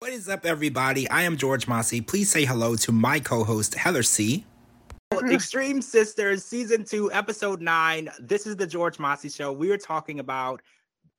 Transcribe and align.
What 0.00 0.12
is 0.12 0.28
up, 0.28 0.44
everybody? 0.44 1.08
I 1.08 1.22
am 1.22 1.38
George 1.38 1.66
Mossey. 1.66 2.02
Please 2.02 2.30
say 2.30 2.44
hello 2.44 2.76
to 2.76 2.92
my 2.92 3.18
co 3.18 3.44
host, 3.44 3.74
Heather 3.74 4.02
C. 4.02 4.44
Extreme 5.30 5.80
Sisters, 5.80 6.44
Season 6.44 6.84
2, 6.84 7.12
Episode 7.12 7.62
9. 7.62 8.10
This 8.20 8.46
is 8.46 8.56
the 8.56 8.66
George 8.66 8.98
Mossey 8.98 9.30
Show. 9.30 9.52
We 9.52 9.70
are 9.70 9.78
talking 9.78 10.20
about 10.20 10.60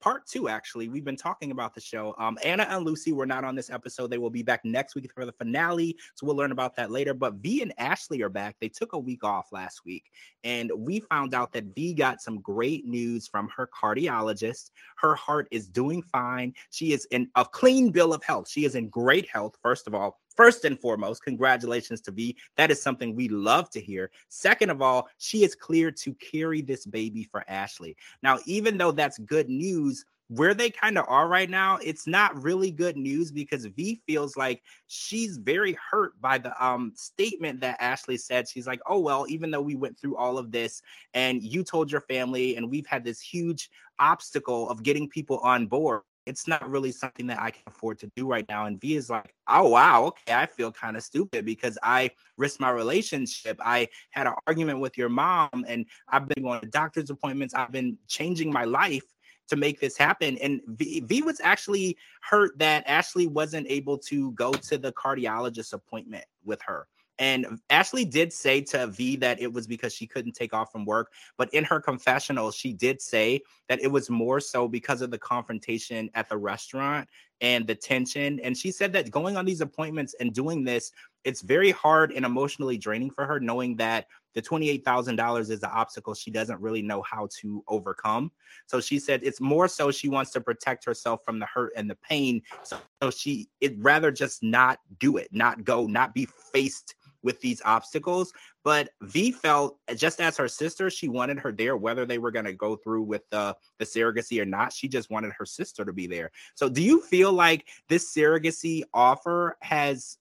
part 0.00 0.26
two, 0.26 0.48
actually. 0.48 0.88
We've 0.88 1.04
been 1.04 1.16
talking 1.16 1.50
about 1.50 1.74
the 1.74 1.80
show. 1.80 2.14
Um, 2.18 2.38
Anna 2.44 2.66
and 2.68 2.84
Lucy 2.84 3.12
were 3.12 3.26
not 3.26 3.44
on 3.44 3.54
this 3.54 3.70
episode. 3.70 4.10
They 4.10 4.18
will 4.18 4.30
be 4.30 4.42
back 4.42 4.64
next 4.64 4.94
week 4.94 5.10
for 5.14 5.24
the 5.24 5.32
finale. 5.32 5.96
So 6.14 6.26
we'll 6.26 6.36
learn 6.36 6.52
about 6.52 6.76
that 6.76 6.90
later. 6.90 7.14
But 7.14 7.34
Vee 7.34 7.62
and 7.62 7.72
Ashley 7.78 8.22
are 8.22 8.28
back. 8.28 8.56
They 8.60 8.68
took 8.68 8.92
a 8.92 8.98
week 8.98 9.24
off 9.24 9.52
last 9.52 9.82
week. 9.84 10.10
And 10.44 10.70
we 10.76 11.00
found 11.00 11.34
out 11.34 11.52
that 11.52 11.74
Vee 11.74 11.94
got 11.94 12.20
some 12.20 12.40
great 12.40 12.84
news 12.86 13.26
from 13.26 13.48
her 13.56 13.68
cardiologist. 13.68 14.70
Her 14.96 15.14
heart 15.14 15.48
is 15.50 15.68
doing 15.68 16.02
fine. 16.02 16.54
She 16.70 16.92
is 16.92 17.06
in 17.10 17.28
a 17.34 17.44
clean 17.44 17.90
bill 17.90 18.12
of 18.12 18.22
health. 18.22 18.48
She 18.48 18.64
is 18.64 18.74
in 18.74 18.88
great 18.88 19.28
health, 19.28 19.56
first 19.62 19.86
of 19.86 19.94
all. 19.94 20.18
First 20.38 20.64
and 20.64 20.78
foremost, 20.78 21.24
congratulations 21.24 22.00
to 22.02 22.12
Vee. 22.12 22.36
That 22.54 22.70
is 22.70 22.80
something 22.80 23.16
we 23.16 23.26
love 23.28 23.70
to 23.70 23.80
hear. 23.80 24.12
Second 24.28 24.70
of 24.70 24.80
all, 24.80 25.08
she 25.18 25.42
is 25.42 25.56
cleared 25.56 25.96
to 25.96 26.14
carry 26.14 26.62
this 26.62 26.86
baby 26.86 27.24
for 27.24 27.44
Ashley. 27.48 27.96
Now, 28.22 28.38
even 28.46 28.78
though 28.78 28.92
that's 28.92 29.18
good 29.18 29.48
news, 29.48 30.04
where 30.28 30.54
they 30.54 30.70
kind 30.70 30.96
of 30.96 31.06
are 31.08 31.26
right 31.26 31.50
now, 31.50 31.78
it's 31.82 32.06
not 32.06 32.40
really 32.40 32.70
good 32.70 32.96
news 32.96 33.32
because 33.32 33.66
Vee 33.66 34.00
feels 34.06 34.36
like 34.36 34.62
she's 34.86 35.38
very 35.38 35.76
hurt 35.90 36.12
by 36.20 36.38
the 36.38 36.64
um 36.64 36.92
statement 36.94 37.60
that 37.62 37.76
Ashley 37.80 38.16
said. 38.16 38.48
She's 38.48 38.66
like, 38.68 38.80
"Oh 38.86 39.00
well, 39.00 39.26
even 39.28 39.50
though 39.50 39.60
we 39.60 39.74
went 39.74 39.98
through 39.98 40.16
all 40.16 40.38
of 40.38 40.52
this 40.52 40.82
and 41.14 41.42
you 41.42 41.64
told 41.64 41.90
your 41.90 42.02
family 42.02 42.54
and 42.54 42.70
we've 42.70 42.86
had 42.86 43.02
this 43.02 43.20
huge 43.20 43.70
obstacle 43.98 44.70
of 44.70 44.84
getting 44.84 45.08
people 45.08 45.38
on 45.38 45.66
board, 45.66 46.02
it's 46.28 46.46
not 46.46 46.68
really 46.68 46.92
something 46.92 47.26
that 47.28 47.40
I 47.40 47.50
can 47.50 47.62
afford 47.66 47.98
to 48.00 48.10
do 48.14 48.26
right 48.26 48.44
now. 48.48 48.66
And 48.66 48.80
Vee 48.80 48.96
is 48.96 49.08
like, 49.08 49.34
oh 49.48 49.68
wow, 49.68 50.04
okay, 50.04 50.34
I 50.34 50.46
feel 50.46 50.70
kind 50.70 50.96
of 50.96 51.02
stupid 51.02 51.44
because 51.44 51.78
I 51.82 52.10
risked 52.36 52.60
my 52.60 52.70
relationship. 52.70 53.58
I 53.64 53.88
had 54.10 54.26
an 54.26 54.34
argument 54.46 54.80
with 54.80 54.98
your 54.98 55.08
mom, 55.08 55.64
and 55.66 55.86
I've 56.08 56.28
been 56.28 56.44
going 56.44 56.60
to 56.60 56.66
doctor's 56.66 57.10
appointments. 57.10 57.54
I've 57.54 57.72
been 57.72 57.96
changing 58.06 58.52
my 58.52 58.64
life 58.64 59.04
to 59.48 59.56
make 59.56 59.80
this 59.80 59.96
happen. 59.96 60.38
And 60.38 60.60
v, 60.66 61.00
v 61.00 61.22
was 61.22 61.40
actually 61.42 61.96
hurt 62.22 62.58
that 62.58 62.84
Ashley 62.86 63.26
wasn't 63.26 63.66
able 63.68 63.98
to 63.98 64.32
go 64.32 64.52
to 64.52 64.78
the 64.78 64.92
cardiologist 64.92 65.72
appointment 65.72 66.24
with 66.44 66.60
her. 66.62 66.86
And 67.18 67.58
Ashley 67.68 68.04
did 68.04 68.32
say 68.32 68.60
to 68.62 68.86
Vee 68.86 69.16
that 69.16 69.40
it 69.40 69.52
was 69.52 69.66
because 69.66 69.92
she 69.92 70.06
couldn't 70.06 70.32
take 70.32 70.54
off 70.54 70.70
from 70.70 70.84
work. 70.84 71.12
But 71.36 71.52
in 71.52 71.64
her 71.64 71.80
confessional, 71.80 72.52
she 72.52 72.72
did 72.72 73.02
say 73.02 73.40
that 73.68 73.82
it 73.82 73.88
was 73.88 74.08
more 74.08 74.38
so 74.40 74.68
because 74.68 75.02
of 75.02 75.10
the 75.10 75.18
confrontation 75.18 76.10
at 76.14 76.28
the 76.28 76.36
restaurant 76.36 77.08
and 77.40 77.66
the 77.66 77.74
tension. 77.74 78.40
And 78.40 78.56
she 78.56 78.70
said 78.70 78.92
that 78.94 79.10
going 79.10 79.36
on 79.36 79.44
these 79.44 79.60
appointments 79.60 80.14
and 80.20 80.32
doing 80.32 80.64
this, 80.64 80.92
it's 81.24 81.42
very 81.42 81.70
hard 81.70 82.12
and 82.12 82.24
emotionally 82.24 82.78
draining 82.78 83.10
for 83.10 83.26
her, 83.26 83.38
knowing 83.40 83.76
that 83.76 84.06
the 84.34 84.42
$28,000 84.42 85.50
is 85.50 85.60
the 85.60 85.70
obstacle 85.70 86.14
she 86.14 86.30
doesn't 86.30 86.60
really 86.60 86.82
know 86.82 87.02
how 87.02 87.28
to 87.40 87.62
overcome. 87.66 88.30
So 88.66 88.80
she 88.80 88.98
said 88.98 89.20
it's 89.22 89.40
more 89.40 89.68
so 89.68 89.90
she 89.90 90.08
wants 90.08 90.30
to 90.32 90.40
protect 90.40 90.84
herself 90.84 91.24
from 91.24 91.38
the 91.38 91.46
hurt 91.46 91.72
and 91.76 91.90
the 91.90 91.96
pain. 91.96 92.42
So, 92.62 92.78
so 93.02 93.10
she, 93.10 93.48
it 93.60 93.74
rather 93.78 94.12
just 94.12 94.42
not 94.42 94.78
do 94.98 95.16
it, 95.16 95.28
not 95.32 95.64
go, 95.64 95.86
not 95.86 96.14
be 96.14 96.28
faced 96.52 96.94
with 97.22 97.40
these 97.40 97.62
obstacles. 97.64 98.32
But 98.64 98.90
Vee 99.02 99.32
felt 99.32 99.78
just 99.96 100.20
as 100.20 100.36
her 100.36 100.48
sister, 100.48 100.90
she 100.90 101.08
wanted 101.08 101.38
her 101.38 101.52
there, 101.52 101.76
whether 101.76 102.06
they 102.06 102.18
were 102.18 102.30
going 102.30 102.44
to 102.44 102.52
go 102.52 102.76
through 102.76 103.02
with 103.02 103.28
the, 103.30 103.56
the 103.78 103.84
surrogacy 103.84 104.40
or 104.40 104.44
not. 104.44 104.72
She 104.72 104.88
just 104.88 105.10
wanted 105.10 105.32
her 105.38 105.46
sister 105.46 105.84
to 105.84 105.92
be 105.92 106.06
there. 106.06 106.30
So, 106.54 106.68
do 106.68 106.82
you 106.82 107.00
feel 107.00 107.32
like 107.32 107.66
this 107.88 108.14
surrogacy 108.14 108.82
offer 108.92 109.56
has 109.60 110.18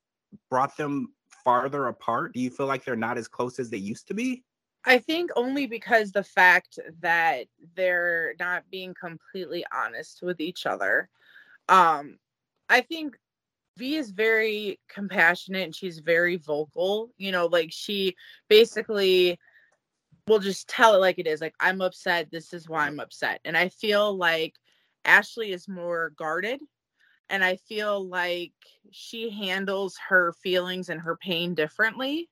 brought 0.50 0.78
them 0.78 1.14
farther 1.44 1.88
apart? 1.88 2.34
Do 2.34 2.40
you 2.40 2.50
feel 2.50 2.66
like 2.66 2.84
they're 2.84 2.96
not 2.96 3.18
as 3.18 3.28
close 3.28 3.60
as 3.60 3.70
they 3.70 3.78
used 3.78 4.08
to 4.08 4.14
be? 4.14 4.44
I 4.86 5.00
think 5.00 5.32
only 5.36 5.68
because 5.68 6.12
the 6.12 6.24
fact 6.24 6.80
that 7.02 7.48
they're 7.76 8.36
not 8.40 8.64
being 8.72 8.94
completely 8.94 9.66
honest 9.74 10.22
with 10.22 10.40
each 10.40 10.66
other. 10.66 11.10
Um, 11.68 12.20
I 12.70 12.82
think 12.82 13.18
Vee 13.78 13.96
is 13.96 14.12
very 14.12 14.80
compassionate 14.90 15.64
and 15.64 15.76
she's 15.76 16.00
very 16.00 16.38
vocal. 16.38 17.12
You 17.18 17.32
know, 17.32 17.46
like 17.46 17.72
she 17.72 18.16
basically 18.50 19.40
will 20.28 20.40
just 20.40 20.68
tell 20.68 20.96
it 20.96 21.00
like 21.00 21.20
it 21.20 21.28
is. 21.28 21.42
Like, 21.42 21.56
I'm 21.60 21.82
upset. 21.82 22.30
This 22.32 22.54
is 22.54 22.68
why 22.68 22.86
I'm 22.86 23.00
upset. 23.00 23.40
And 23.46 23.58
I 23.58 23.70
feel 23.70 24.16
like 24.16 24.56
Ashley 25.06 25.52
is 25.54 25.68
more 25.68 26.12
guarded. 26.18 26.60
And 27.30 27.44
I 27.44 27.58
feel 27.58 28.08
like 28.08 28.54
she 28.92 29.30
handles 29.30 29.98
her 30.08 30.34
feelings 30.42 30.90
and 30.90 31.00
her 31.02 31.18
pain 31.18 31.54
differently. 31.56 32.30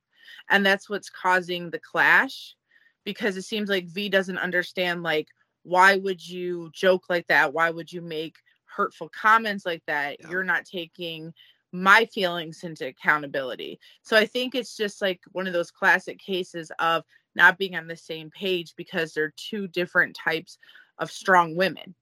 And 0.50 0.66
that's 0.66 0.90
what's 0.90 1.10
causing 1.10 1.70
the 1.70 1.80
clash 1.80 2.56
because 3.04 3.38
it 3.38 3.44
seems 3.44 3.70
like 3.70 3.88
Vee 3.88 4.10
doesn't 4.10 4.38
understand, 4.38 5.04
like, 5.04 5.28
why 5.64 5.98
would 5.98 6.26
you 6.26 6.70
joke 6.74 7.06
like 7.10 7.28
that? 7.28 7.54
Why 7.54 7.70
would 7.72 7.92
you 7.92 8.02
make 8.02 8.38
hurtful 8.76 9.10
comments 9.10 9.66
like 9.66 9.84
that, 9.88 10.18
yeah. 10.20 10.30
you're 10.30 10.44
not 10.44 10.66
taking 10.66 11.34
my 11.72 12.06
feelings 12.06 12.64
into 12.64 12.88
accountability. 12.88 13.80
So 14.02 14.16
I 14.16 14.26
think 14.26 14.56
it's 14.56 14.78
just 14.78 15.02
like 15.02 15.20
one 15.34 15.48
of 15.48 15.54
those 15.54 15.72
classic 15.72 16.20
cases 16.20 16.72
of 16.80 17.04
not 17.36 17.58
being 17.58 17.76
on 17.76 17.88
the 17.88 17.98
same 17.98 18.30
page 18.30 18.74
because 18.78 19.14
they're 19.14 19.34
two 19.36 19.68
different 19.68 20.16
types 20.16 20.58
of 21.00 21.12
strong 21.12 21.56
women 21.56 21.94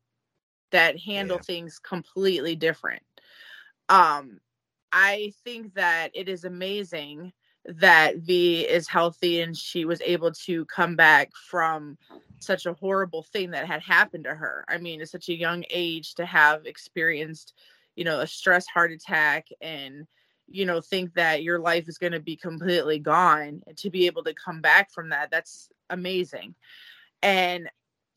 that 0.71 0.99
handle 0.99 1.37
yeah. 1.37 1.43
things 1.43 1.79
completely 1.79 2.55
different. 2.55 3.03
Um 3.89 4.39
I 4.91 5.33
think 5.43 5.73
that 5.73 6.11
it 6.13 6.29
is 6.29 6.43
amazing 6.43 7.33
that 7.65 8.17
Vee 8.17 8.61
is 8.61 8.87
healthy 8.87 9.41
and 9.41 9.57
she 9.57 9.85
was 9.85 10.01
able 10.01 10.31
to 10.45 10.65
come 10.65 10.95
back 10.95 11.31
from 11.49 11.97
such 12.43 12.65
a 12.65 12.73
horrible 12.73 13.23
thing 13.23 13.51
that 13.51 13.65
had 13.65 13.81
happened 13.81 14.25
to 14.25 14.35
her. 14.35 14.65
I 14.67 14.77
mean, 14.77 15.01
at 15.01 15.09
such 15.09 15.29
a 15.29 15.37
young 15.37 15.63
age 15.69 16.15
to 16.15 16.25
have 16.25 16.65
experienced, 16.65 17.53
you 17.95 18.03
know, 18.03 18.19
a 18.19 18.27
stress 18.27 18.67
heart 18.67 18.91
attack 18.91 19.47
and, 19.61 20.07
you 20.47 20.65
know, 20.65 20.81
think 20.81 21.13
that 21.13 21.43
your 21.43 21.59
life 21.59 21.87
is 21.87 21.97
going 21.97 22.13
to 22.13 22.19
be 22.19 22.35
completely 22.35 22.99
gone 22.99 23.61
and 23.67 23.77
to 23.77 23.89
be 23.89 24.05
able 24.05 24.23
to 24.23 24.33
come 24.33 24.61
back 24.61 24.91
from 24.91 25.09
that, 25.09 25.31
that's 25.31 25.69
amazing. 25.89 26.55
And 27.21 27.69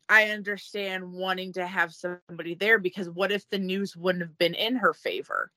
I 0.09 0.31
understand 0.31 1.13
wanting 1.13 1.53
to 1.55 1.67
have 1.67 1.93
somebody 1.93 2.55
there 2.55 2.79
because 2.79 3.11
what 3.11 3.33
if 3.33 3.49
the 3.49 3.59
news 3.59 3.97
wouldn't 3.97 4.23
have 4.23 4.39
been 4.39 4.55
in 4.55 4.77
her 4.77 4.93
favor? 4.95 5.51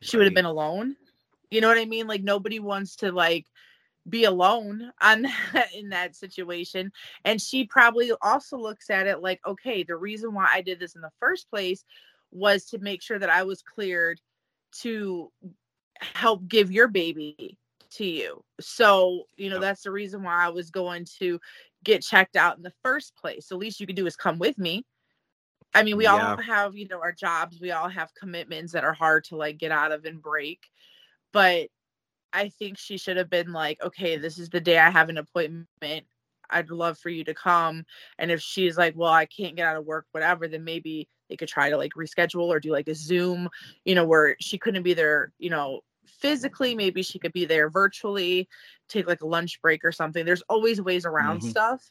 She 0.00 0.16
right. 0.16 0.20
would 0.20 0.26
have 0.26 0.34
been 0.34 0.44
alone. 0.44 0.96
You 1.50 1.60
know 1.60 1.68
what 1.68 1.78
I 1.78 1.84
mean? 1.84 2.06
Like 2.06 2.22
nobody 2.22 2.58
wants 2.58 2.96
to 2.96 3.12
like 3.12 3.46
be 4.08 4.24
alone 4.24 4.90
on 5.00 5.22
that, 5.22 5.68
in 5.76 5.88
that 5.90 6.16
situation 6.16 6.92
and 7.24 7.40
she 7.40 7.64
probably 7.64 8.12
also 8.22 8.56
looks 8.56 8.90
at 8.90 9.06
it 9.06 9.20
like 9.20 9.40
okay 9.46 9.82
the 9.82 9.96
reason 9.96 10.34
why 10.34 10.48
i 10.52 10.60
did 10.60 10.78
this 10.78 10.94
in 10.94 11.00
the 11.00 11.10
first 11.20 11.48
place 11.50 11.84
was 12.30 12.64
to 12.64 12.78
make 12.78 13.02
sure 13.02 13.18
that 13.18 13.30
i 13.30 13.42
was 13.42 13.62
cleared 13.62 14.20
to 14.72 15.30
help 16.00 16.46
give 16.46 16.70
your 16.70 16.88
baby 16.88 17.56
to 17.90 18.04
you. 18.04 18.44
So 18.60 19.24
you 19.36 19.50
know 19.50 19.60
that's 19.60 19.82
the 19.82 19.90
reason 19.90 20.22
why 20.22 20.44
i 20.44 20.48
was 20.48 20.70
going 20.70 21.06
to 21.18 21.40
get 21.84 22.02
checked 22.02 22.36
out 22.36 22.56
in 22.56 22.62
the 22.62 22.72
first 22.82 23.16
place. 23.16 23.48
The 23.48 23.56
least 23.56 23.80
you 23.80 23.86
can 23.86 23.96
do 23.96 24.06
is 24.06 24.16
come 24.16 24.38
with 24.38 24.58
me. 24.58 24.84
I 25.74 25.82
mean 25.82 25.96
we 25.96 26.04
yeah. 26.04 26.30
all 26.30 26.36
have 26.36 26.76
you 26.76 26.88
know 26.88 27.00
our 27.00 27.12
jobs. 27.12 27.60
We 27.60 27.70
all 27.70 27.88
have 27.88 28.14
commitments 28.14 28.72
that 28.72 28.84
are 28.84 28.92
hard 28.92 29.24
to 29.24 29.36
like 29.36 29.58
get 29.58 29.72
out 29.72 29.92
of 29.92 30.04
and 30.04 30.20
break 30.20 30.60
but 31.32 31.68
I 32.32 32.50
think 32.50 32.78
she 32.78 32.98
should 32.98 33.16
have 33.16 33.30
been 33.30 33.52
like, 33.52 33.82
okay, 33.82 34.16
this 34.16 34.38
is 34.38 34.48
the 34.48 34.60
day 34.60 34.78
I 34.78 34.90
have 34.90 35.08
an 35.08 35.18
appointment. 35.18 36.04
I'd 36.50 36.70
love 36.70 36.98
for 36.98 37.10
you 37.10 37.24
to 37.24 37.34
come. 37.34 37.84
And 38.18 38.30
if 38.30 38.40
she's 38.40 38.78
like, 38.78 38.94
well, 38.96 39.12
I 39.12 39.26
can't 39.26 39.56
get 39.56 39.66
out 39.66 39.76
of 39.76 39.84
work, 39.84 40.06
whatever, 40.12 40.48
then 40.48 40.64
maybe 40.64 41.08
they 41.28 41.36
could 41.36 41.48
try 41.48 41.68
to 41.70 41.76
like 41.76 41.92
reschedule 41.92 42.46
or 42.46 42.60
do 42.60 42.72
like 42.72 42.88
a 42.88 42.94
Zoom, 42.94 43.48
you 43.84 43.94
know, 43.94 44.04
where 44.04 44.36
she 44.40 44.58
couldn't 44.58 44.82
be 44.82 44.94
there, 44.94 45.32
you 45.38 45.50
know, 45.50 45.80
physically. 46.06 46.74
Maybe 46.74 47.02
she 47.02 47.18
could 47.18 47.32
be 47.32 47.44
there 47.44 47.68
virtually, 47.68 48.48
take 48.88 49.06
like 49.06 49.20
a 49.20 49.26
lunch 49.26 49.60
break 49.60 49.84
or 49.84 49.92
something. 49.92 50.24
There's 50.24 50.42
always 50.48 50.80
ways 50.80 51.04
around 51.04 51.40
mm-hmm. 51.40 51.50
stuff. 51.50 51.90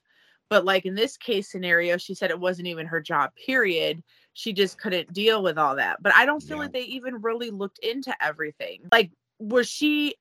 But 0.50 0.66
like 0.66 0.86
in 0.86 0.96
this 0.96 1.18
case 1.18 1.52
scenario, 1.52 1.98
she 1.98 2.16
said 2.16 2.32
it 2.32 2.40
wasn't 2.40 2.68
even 2.68 2.88
her 2.88 3.02
job, 3.02 3.32
period. 3.36 4.02
She 4.34 4.54
just 4.54 4.80
couldn't 4.80 5.14
deal 5.14 5.44
with 5.44 5.58
all 5.58 5.76
that. 5.76 6.02
But 6.02 6.14
I 6.16 6.26
don't 6.26 6.42
feel 6.42 6.58
yeah. 6.58 6.64
like 6.64 6.74
they 6.74 6.84
even 6.84 7.22
really 7.22 7.52
looked 7.52 7.80
into 7.80 8.16
everything. 8.24 8.82
Like, 8.92 9.12
was 9.40 9.68
she 9.68 10.16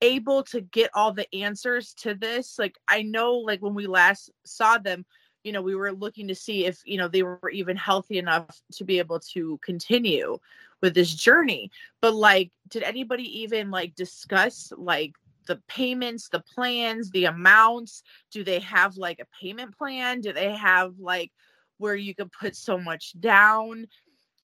able 0.00 0.42
to 0.44 0.60
get 0.60 0.90
all 0.94 1.12
the 1.12 1.26
answers 1.34 1.92
to 1.94 2.14
this 2.14 2.58
like 2.58 2.76
i 2.86 3.02
know 3.02 3.34
like 3.34 3.60
when 3.60 3.74
we 3.74 3.86
last 3.86 4.30
saw 4.44 4.78
them 4.78 5.04
you 5.42 5.52
know 5.52 5.62
we 5.62 5.74
were 5.74 5.92
looking 5.92 6.28
to 6.28 6.34
see 6.34 6.66
if 6.66 6.80
you 6.84 6.96
know 6.96 7.08
they 7.08 7.22
were 7.22 7.50
even 7.50 7.76
healthy 7.76 8.18
enough 8.18 8.60
to 8.72 8.84
be 8.84 8.98
able 8.98 9.18
to 9.18 9.58
continue 9.58 10.38
with 10.80 10.94
this 10.94 11.12
journey. 11.12 11.70
But 12.00 12.14
like 12.14 12.50
did 12.68 12.82
anybody 12.82 13.40
even 13.40 13.70
like 13.70 13.94
discuss 13.94 14.72
like 14.76 15.12
the 15.46 15.56
payments 15.68 16.28
the 16.28 16.40
plans 16.40 17.10
the 17.10 17.26
amounts? 17.26 18.02
Do 18.30 18.44
they 18.44 18.60
have 18.60 18.96
like 18.96 19.20
a 19.20 19.26
payment 19.40 19.76
plan? 19.76 20.20
Do 20.20 20.32
they 20.32 20.54
have 20.54 20.94
like 20.98 21.32
where 21.78 21.96
you 21.96 22.14
could 22.14 22.32
put 22.32 22.56
so 22.56 22.78
much 22.78 23.18
down? 23.18 23.86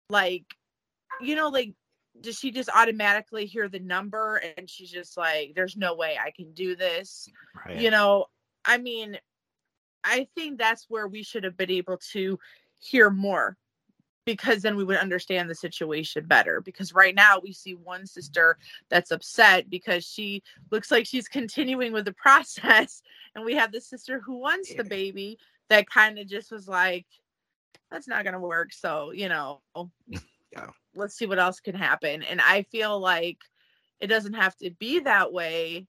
Like 0.08 0.44
you 1.20 1.34
know 1.34 1.48
like 1.48 1.72
does 2.20 2.38
she 2.38 2.50
just 2.50 2.68
automatically 2.74 3.46
hear 3.46 3.68
the 3.68 3.78
number 3.78 4.42
and 4.56 4.68
she's 4.68 4.90
just 4.90 5.16
like 5.16 5.52
there's 5.54 5.76
no 5.76 5.94
way 5.94 6.16
i 6.22 6.30
can 6.30 6.52
do 6.52 6.76
this 6.76 7.28
right. 7.66 7.80
you 7.80 7.90
know? 7.90 8.26
I 8.64 8.78
mean 8.78 9.18
i 10.04 10.26
think 10.34 10.58
that's 10.58 10.86
where 10.88 11.08
we 11.08 11.22
should 11.22 11.44
have 11.44 11.56
been 11.56 11.70
able 11.70 11.98
to 12.12 12.38
hear 12.78 13.10
more 13.10 13.56
because 14.26 14.62
then 14.62 14.76
we 14.76 14.84
would 14.84 14.96
understand 14.96 15.48
the 15.48 15.54
situation 15.54 16.24
better 16.26 16.60
because 16.60 16.94
right 16.94 17.14
now 17.14 17.38
we 17.42 17.52
see 17.52 17.74
one 17.74 18.06
sister 18.06 18.58
that's 18.88 19.10
upset 19.10 19.68
because 19.70 20.04
she 20.04 20.42
looks 20.70 20.90
like 20.90 21.06
she's 21.06 21.28
continuing 21.28 21.92
with 21.92 22.04
the 22.04 22.12
process 22.22 23.02
and 23.34 23.44
we 23.44 23.54
have 23.54 23.72
the 23.72 23.80
sister 23.80 24.20
who 24.20 24.38
wants 24.38 24.74
the 24.74 24.84
baby 24.84 25.38
that 25.68 25.88
kind 25.88 26.18
of 26.18 26.26
just 26.26 26.50
was 26.52 26.68
like 26.68 27.06
that's 27.90 28.08
not 28.08 28.24
going 28.24 28.34
to 28.34 28.40
work 28.40 28.72
so 28.72 29.10
you 29.10 29.28
know 29.28 29.60
yeah. 30.52 30.66
let's 30.94 31.16
see 31.16 31.26
what 31.26 31.38
else 31.38 31.60
can 31.60 31.74
happen. 31.74 32.22
And 32.22 32.40
I 32.40 32.62
feel 32.62 32.98
like 32.98 33.38
it 34.00 34.08
doesn't 34.08 34.34
have 34.34 34.56
to 34.56 34.70
be 34.70 35.00
that 35.00 35.32
way. 35.32 35.86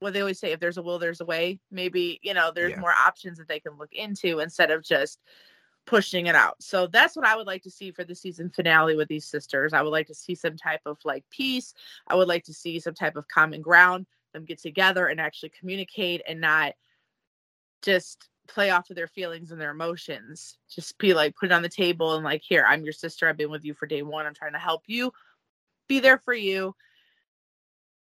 Well, 0.00 0.12
they 0.12 0.20
always 0.20 0.38
say 0.38 0.52
if 0.52 0.60
there's 0.60 0.78
a 0.78 0.82
will, 0.82 0.98
there's 0.98 1.20
a 1.20 1.26
way. 1.26 1.60
Maybe, 1.70 2.20
you 2.22 2.34
know, 2.34 2.52
there's 2.54 2.72
yeah. 2.72 2.80
more 2.80 2.92
options 2.92 3.38
that 3.38 3.48
they 3.48 3.60
can 3.60 3.76
look 3.78 3.92
into 3.92 4.40
instead 4.40 4.70
of 4.70 4.82
just 4.82 5.20
pushing 5.86 6.26
it 6.26 6.34
out. 6.34 6.62
So 6.62 6.86
that's 6.86 7.16
what 7.16 7.26
I 7.26 7.36
would 7.36 7.46
like 7.46 7.62
to 7.62 7.70
see 7.70 7.90
for 7.90 8.04
the 8.04 8.14
season 8.14 8.50
finale 8.50 8.96
with 8.96 9.08
these 9.08 9.26
sisters. 9.26 9.72
I 9.72 9.82
would 9.82 9.90
like 9.90 10.06
to 10.06 10.14
see 10.14 10.34
some 10.34 10.56
type 10.56 10.82
of 10.86 10.98
like 11.04 11.24
peace. 11.30 11.74
I 12.06 12.14
would 12.14 12.28
like 12.28 12.44
to 12.44 12.54
see 12.54 12.78
some 12.80 12.94
type 12.94 13.16
of 13.16 13.28
common 13.28 13.60
ground, 13.60 14.06
them 14.32 14.44
get 14.44 14.60
together 14.60 15.06
and 15.06 15.20
actually 15.20 15.50
communicate 15.50 16.22
and 16.28 16.40
not 16.40 16.74
just 17.82 18.28
play 18.52 18.70
off 18.70 18.90
of 18.90 18.96
their 18.96 19.06
feelings 19.06 19.52
and 19.52 19.60
their 19.60 19.70
emotions. 19.70 20.58
Just 20.68 20.98
be 20.98 21.14
like, 21.14 21.36
put 21.36 21.46
it 21.46 21.52
on 21.52 21.62
the 21.62 21.68
table 21.68 22.14
and 22.14 22.24
like, 22.24 22.42
here, 22.42 22.64
I'm 22.66 22.84
your 22.84 22.92
sister. 22.92 23.28
I've 23.28 23.36
been 23.36 23.50
with 23.50 23.64
you 23.64 23.74
for 23.74 23.86
day 23.86 24.02
one. 24.02 24.26
I'm 24.26 24.34
trying 24.34 24.52
to 24.52 24.58
help 24.58 24.82
you. 24.86 25.12
Be 25.88 26.00
there 26.00 26.18
for 26.18 26.34
you. 26.34 26.74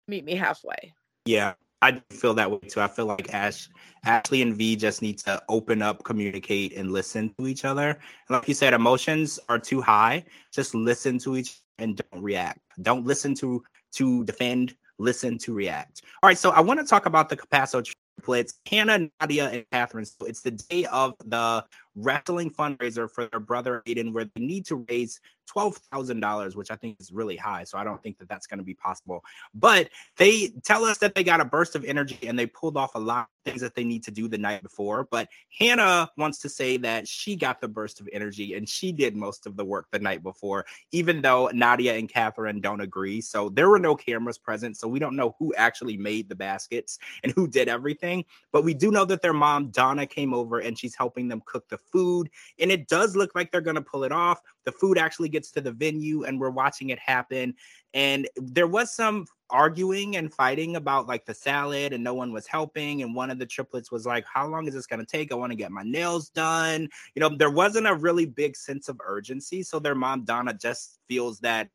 Meet 0.09 0.25
me 0.25 0.35
halfway. 0.35 0.93
Yeah, 1.25 1.55
I 1.81 2.03
feel 2.11 2.35
that 2.35 2.51
way 2.51 2.59
too. 2.69 2.81
I 2.81 2.89
feel 2.89 3.07
like 3.07 3.33
Ash, 3.33 3.69
Ashley 4.05 4.43
and 4.43 4.57
Vee 4.57 4.77
just 4.77 5.03
need 5.03 5.19
to 5.21 5.43
open 5.49 5.83
up, 5.83 6.05
communicate, 6.05 6.77
and 6.77 6.93
listen 6.93 7.35
to 7.39 7.47
each 7.47 7.65
other. 7.65 7.91
And 7.91 7.99
like 8.31 8.49
you 8.49 8.55
said, 8.55 8.75
emotions 8.75 9.41
are 9.49 9.59
too 9.59 9.81
high. 9.81 10.25
Just 10.53 10.75
listen 10.75 11.19
to 11.21 11.37
each 11.37 11.61
and 11.79 11.97
don't 11.97 12.23
react. 12.23 12.61
Don't 12.83 13.07
listen 13.07 13.35
to 13.37 13.63
to 13.93 14.25
defend. 14.25 14.75
Listen 14.99 15.39
to 15.39 15.53
react. 15.53 16.03
All 16.23 16.29
right, 16.29 16.39
so 16.39 16.51
I 16.51 16.61
want 16.61 16.79
to 16.81 16.87
talk 16.87 17.07
about 17.07 17.29
the 17.29 17.37
Capasso 17.37 17.83
triplets, 18.17 18.55
Hannah, 18.67 19.09
Nadia, 19.21 19.49
and 19.49 19.65
Catherine. 19.71 20.05
So 20.05 20.27
it's 20.27 20.43
the 20.43 20.53
day 20.53 20.85
of 20.87 21.15
the 21.25 21.65
wrestling 21.97 22.51
fundraiser 22.51 23.11
for 23.11 23.27
their 23.27 23.41
brother 23.41 23.83
Aiden, 23.87 24.13
where 24.13 24.25
they 24.25 24.41
need 24.41 24.67
to 24.67 24.85
raise 24.89 25.21
twelve 25.47 25.77
thousand 25.93 26.21
dollars, 26.21 26.57
which 26.57 26.71
I 26.71 26.77
think 26.77 27.01
is 27.01 27.13
really 27.13 27.37
high. 27.37 27.65
So 27.65 27.79
I 27.79 27.85
don't 27.85 28.03
think 28.03 28.19
that 28.19 28.29
that's 28.29 28.47
going 28.47 28.59
to 28.59 28.65
be 28.65 28.75
possible. 28.75 29.23
But 29.55 29.91
they 30.17 30.53
tell 30.65 30.85
us 30.85 30.99
that 30.99 31.15
they 31.15 31.25
got 31.25 31.41
a 31.41 31.45
burst 31.45 31.77
of 31.77 31.85
energy 31.85 32.19
and 32.27 32.39
they 32.39 32.47
pulled 32.47 32.77
off 32.77 32.95
a 32.95 32.99
lot 32.99 33.29
of 33.47 33.53
things 33.53 33.61
that 33.61 33.75
they 33.75 33.85
need 33.85 34.03
to 34.05 34.11
do 34.11 34.29
the 34.29 34.39
night 34.39 34.63
before. 34.63 35.07
But 35.11 35.29
Hannah 35.59 36.11
wants 36.17 36.39
to 36.41 36.49
say 36.49 36.77
that 36.79 37.07
she 37.07 37.37
got 37.37 37.61
the 37.61 37.69
burst 37.69 38.01
of 38.01 38.09
energy 38.13 38.55
and 38.55 38.69
she 38.69 38.93
did 38.93 39.17
most 39.17 39.47
of 39.47 39.57
the 39.57 39.65
work 39.65 39.87
the 39.91 39.99
night 39.99 40.23
before, 40.23 40.65
even 40.93 41.21
though 41.21 41.51
Nadia 41.53 41.95
and 41.95 42.09
Catherine 42.09 42.61
don't 42.61 42.81
agree. 42.81 43.21
So 43.21 43.49
there 43.51 43.69
were 43.69 43.79
no 43.79 43.95
cameras 43.95 44.39
present, 44.39 44.77
so 44.77 44.89
we 44.89 44.99
don't 44.99 45.17
know 45.17 45.37
who 45.39 45.55
actually 45.55 45.97
made 45.97 46.29
the 46.29 46.35
baskets 46.35 46.99
and 47.23 47.33
who 47.33 47.47
did 47.47 47.69
everything. 47.69 48.25
But 48.53 48.65
we 48.65 48.75
do 48.75 48.91
know 48.91 49.05
that 49.05 49.23
their 49.23 49.33
mom 49.33 49.69
Donna 49.69 50.07
came 50.07 50.33
over 50.33 50.61
and 50.61 50.79
she's 50.79 50.95
helping 50.95 51.29
them 51.29 51.43
cook 51.45 51.69
the 51.69 51.79
food. 51.91 52.29
And 52.59 52.71
it 52.71 52.89
does 52.89 53.17
look 53.17 53.35
like 53.35 53.51
they're 53.51 53.61
going 53.61 53.75
to 53.77 53.83
pull 53.83 54.05
it 54.05 54.13
off. 54.13 54.41
The 54.65 54.73
food 54.73 54.99
actually 54.99 55.29
gets 55.29 55.51
to 55.53 55.61
the 55.61 55.73
venue 55.73 56.25
and 56.25 56.41
we're 56.41 56.51
watching 56.51 56.91
it 56.91 56.99
happen. 56.99 57.55
And 57.93 58.29
there 58.37 58.67
was 58.67 58.95
some 58.95 59.27
arguing 59.51 60.17
and 60.17 60.33
fighting 60.33 60.77
about 60.77 61.07
like 61.07 61.25
the 61.25 61.35
salad 61.35 61.93
and 61.93 62.03
no 62.03 62.15
one 62.15 62.33
was 62.33 62.47
helping. 62.47 63.03
And 63.03 63.15
one 63.15 63.31
of 63.31 63.39
the 63.39 63.47
triplets 63.47 63.93
was 63.93 64.07
like, 64.07 64.25
How 64.33 64.47
long 64.47 64.67
is 64.67 64.75
this 64.75 64.87
going 64.87 65.01
to 65.01 65.07
take? 65.07 65.33
I 65.33 65.37
want 65.37 65.53
to 65.53 65.57
get 65.57 65.71
my 65.71 65.83
nails 65.85 66.31
done. 66.31 66.89
You 67.15 67.21
know, 67.21 67.29
there 67.29 67.51
wasn't 67.51 67.87
a 67.87 67.95
really 67.95 68.27
big 68.27 68.57
sense 68.57 68.89
of 68.89 69.01
urgency. 69.05 69.63
So 69.63 69.79
their 69.79 69.95
mom, 69.95 70.25
Donna, 70.25 70.55
just 70.55 70.99
feels 71.09 71.41
that 71.41 71.69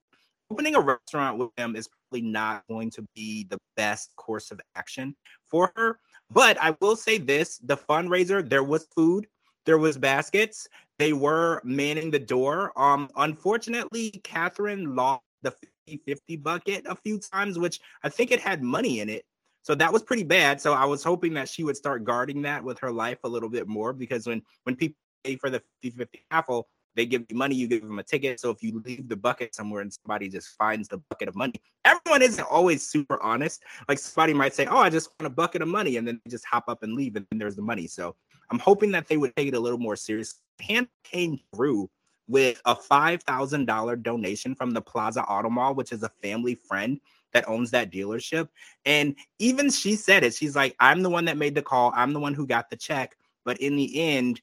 opening 0.52 0.76
a 0.76 0.80
restaurant 0.80 1.38
with 1.38 1.54
them 1.56 1.76
is 1.76 1.88
probably 1.88 2.28
not 2.28 2.64
going 2.68 2.90
to 2.90 3.06
be 3.16 3.46
the 3.50 3.60
best 3.78 4.16
course 4.16 4.52
of 4.52 4.60
action 4.76 5.16
for 5.46 5.72
her. 5.76 6.00
But 6.32 6.62
I 6.62 6.76
will 6.80 6.96
say 6.96 7.18
this 7.18 7.58
the 7.60 7.78
fundraiser, 7.78 8.48
there 8.48 8.64
was 8.64 8.88
food, 8.96 9.28
there 9.70 9.78
was 9.78 10.00
baskets. 10.00 10.68
They 10.98 11.14
were 11.14 11.62
manning 11.64 12.10
the 12.10 12.18
door. 12.18 12.74
Um, 12.76 13.08
unfortunately, 13.18 14.10
Catherine 14.24 14.96
lost 14.96 15.22
the 15.44 15.54
50-50 15.88 16.42
bucket 16.42 16.88
a 16.88 16.96
few 16.96 17.20
times, 17.20 17.60
which 17.60 17.80
I 18.02 18.10
think 18.10 18.32
it 18.32 18.40
had 18.40 18.64
money 18.64 19.00
in 19.00 19.10
it. 19.10 19.26
So 19.62 19.76
that 19.76 19.94
was 19.94 20.02
pretty 20.02 20.24
bad. 20.24 20.60
So 20.60 20.74
I 20.74 20.86
was 20.86 21.04
hoping 21.04 21.36
that 21.36 21.48
she 21.48 21.64
would 21.64 21.78
start 21.78 22.04
guarding 22.04 22.42
that 22.42 22.64
with 22.64 22.80
her 22.80 22.92
life 22.92 23.20
a 23.24 23.30
little 23.30 23.48
bit 23.48 23.68
more 23.68 23.94
because 23.94 24.26
when 24.26 24.42
when 24.64 24.76
people 24.76 24.98
pay 25.24 25.36
for 25.36 25.52
the 25.52 25.62
50-50 25.86 26.08
raffle, 26.32 26.68
they 26.96 27.06
give 27.06 27.26
you 27.30 27.38
money, 27.38 27.54
you 27.54 27.68
give 27.68 27.84
them 27.84 28.00
a 28.00 28.04
ticket. 28.04 28.40
So 28.40 28.50
if 28.50 28.64
you 28.64 28.82
leave 28.84 29.08
the 29.08 29.18
bucket 29.18 29.54
somewhere 29.54 29.84
and 29.84 29.94
somebody 29.94 30.30
just 30.30 30.58
finds 30.58 30.88
the 30.88 30.98
bucket 31.12 31.28
of 31.28 31.36
money, 31.36 31.62
everyone 31.86 32.24
isn't 32.24 32.44
always 32.50 32.84
super 32.84 33.22
honest. 33.22 33.62
Like 33.88 34.00
somebody 34.00 34.34
might 34.34 34.56
say, 34.56 34.66
Oh, 34.66 34.78
I 34.78 34.90
just 34.90 35.12
want 35.20 35.32
a 35.32 35.36
bucket 35.36 35.62
of 35.62 35.68
money, 35.68 35.98
and 35.98 36.08
then 36.08 36.20
just 36.28 36.46
hop 36.46 36.64
up 36.68 36.82
and 36.82 36.96
leave, 36.96 37.16
and 37.18 37.28
then 37.30 37.38
there's 37.38 37.56
the 37.56 37.62
money. 37.62 37.86
So 37.86 38.16
I'm 38.52 38.60
hoping 38.60 38.92
that 38.92 39.08
they 39.08 39.18
would 39.18 39.36
take 39.36 39.48
it 39.48 39.54
a 39.54 39.60
little 39.60 39.80
more 39.80 39.96
serious. 39.96 40.36
Hannah 40.60 40.88
came 41.04 41.40
through 41.54 41.90
with 42.28 42.62
a 42.66 42.76
$5,000 42.76 44.04
donation 44.04 44.56
from 44.56 44.72
the 44.72 44.82
Plaza 44.82 45.24
Auto 45.24 45.50
Mall, 45.50 45.74
which 45.74 45.92
is 45.92 46.04
a 46.04 46.12
family 46.22 46.56
friend 46.56 47.00
that 47.34 47.48
owns 47.48 47.72
that 47.72 47.92
dealership. 47.92 48.50
And 48.86 49.16
even 49.40 49.70
she 49.70 49.96
said 49.96 50.24
it. 50.24 50.34
She's 50.34 50.56
like, 50.56 50.76
I'm 50.80 51.02
the 51.02 51.10
one 51.10 51.26
that 51.26 51.38
made 51.38 51.56
the 51.56 51.62
call. 51.62 51.92
I'm 51.96 52.14
the 52.14 52.20
one 52.20 52.34
who 52.34 52.46
got 52.46 52.70
the 52.70 52.76
check. 52.76 53.16
But 53.46 53.58
in 53.58 53.76
the 53.76 54.00
end, 54.00 54.42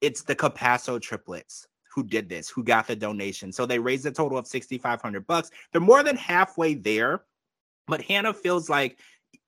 it's 0.00 0.22
the 0.22 0.34
Capasso 0.34 1.00
triplets 1.00 1.66
who 1.92 2.04
did 2.04 2.28
this, 2.28 2.48
who 2.48 2.62
got 2.62 2.86
the 2.86 2.96
donation. 2.96 3.52
So 3.52 3.66
they 3.66 3.78
raised 3.78 4.06
a 4.06 4.12
total 4.12 4.38
of 4.38 4.46
6,500 4.46 5.26
bucks. 5.26 5.50
They're 5.72 5.80
more 5.80 6.02
than 6.02 6.16
halfway 6.16 6.74
there. 6.74 7.24
But 7.86 8.02
Hannah 8.02 8.34
feels 8.34 8.68
like, 8.68 8.98